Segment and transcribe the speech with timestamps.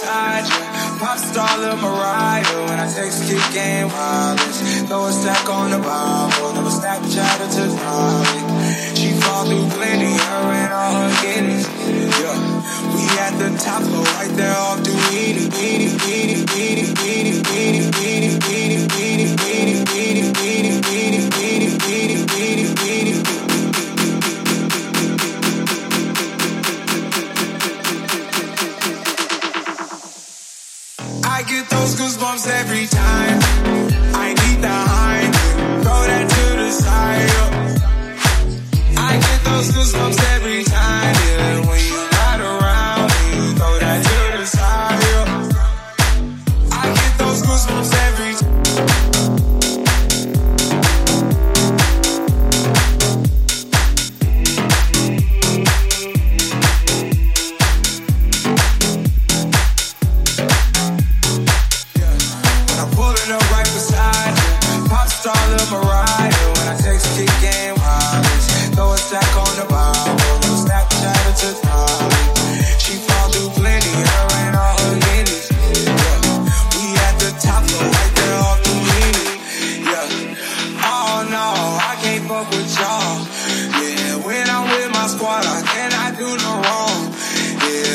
[0.00, 2.68] Right beside you, pop star Lil Mariah.
[2.68, 7.48] When I text kick game wireless, throw a stack on the Bible, never Snapchat her
[7.58, 8.94] to.
[8.94, 10.97] She fall through plenty, her and all
[31.38, 33.38] I get those goosebumps every time.
[34.12, 35.30] I need the high,
[35.84, 37.30] throw that to the side.
[38.98, 40.67] I get those goosebumps every time.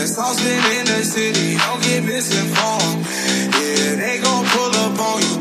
[0.07, 3.05] Saucepan in the city, don't get misinformed.
[3.55, 5.39] Yeah, they gon' pull up on you.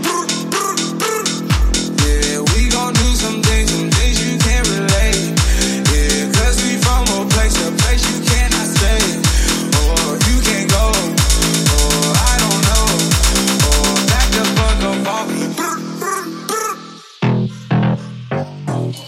[1.99, 5.35] Yeah, we gon' do some things, some things you can't relate.
[5.91, 9.03] Yeah, cause we from a place, a place you cannot stay.
[9.83, 10.95] Or you can't go.
[11.75, 12.87] Or I don't know.
[13.67, 13.99] Or.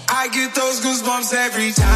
[0.09, 1.94] I get those goosebumps every time.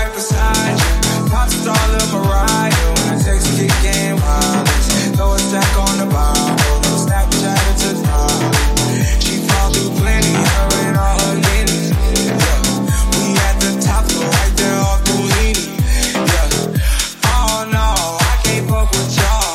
[0.00, 2.72] Right beside you, pop star Lil Mariah.
[2.96, 7.74] When I text kick game wireless, throw a stack on the Bible, no Snapchat her
[7.82, 8.48] to Molly.
[9.20, 11.90] She fall through plenty, her and all her guineas.
[12.16, 12.58] Yeah,
[13.12, 15.68] we at the top floor, right there off the Weenie.
[16.32, 17.86] Yeah, oh no,
[18.20, 19.49] I can't fuck with y'all.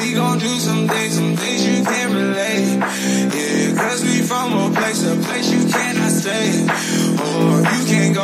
[0.00, 2.78] We gon' do some things, some things you can't relate.
[3.34, 6.62] Yeah, cause we from a place, a place you cannot stay.
[7.24, 8.23] Or you can't go.